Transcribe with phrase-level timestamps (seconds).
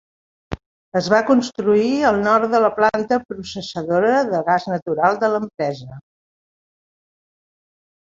[0.99, 5.99] Es va construir al nord de la planta processadora de gas natural de l'empresa.